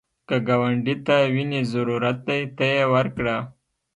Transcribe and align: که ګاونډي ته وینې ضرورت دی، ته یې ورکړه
که 0.27 0.35
ګاونډي 0.47 0.95
ته 1.05 1.15
وینې 1.33 1.61
ضرورت 1.73 2.17
دی، 2.27 2.41
ته 2.55 2.65
یې 2.73 2.85
ورکړه 2.93 3.37